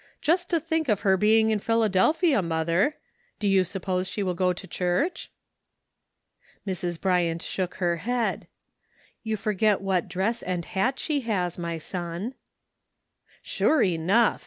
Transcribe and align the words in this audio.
Just 0.19 0.49
to 0.49 0.59
think 0.59 0.89
of 0.89 1.01
her 1.01 1.15
being 1.15 1.51
in 1.51 1.59
Philadelphia, 1.59 2.41
mother! 2.41 2.95
Do 3.37 3.47
you 3.47 3.63
suppose 3.63 4.07
she 4.09 4.23
will 4.23 4.33
go 4.33 4.51
to 4.51 4.65
church?" 4.65 5.31
Mrs. 6.67 6.99
Bryant 6.99 7.43
shook 7.43 7.75
her 7.75 7.97
head. 7.97 8.47
"You 9.21 9.37
forget 9.37 9.79
what 9.79 10.09
dress 10.09 10.41
and 10.41 10.65
hat 10.65 10.97
she 10.97 11.21
has, 11.29 11.59
my 11.59 11.77
son."" 11.77 12.33
Sure 13.43 13.83
enough 13.83 14.39